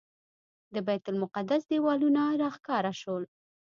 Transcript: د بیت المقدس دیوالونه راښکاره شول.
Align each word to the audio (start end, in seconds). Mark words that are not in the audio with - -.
د 0.73 0.75
بیت 0.87 1.05
المقدس 1.11 1.61
دیوالونه 1.71 2.23
راښکاره 2.41 2.93
شول. 3.01 3.23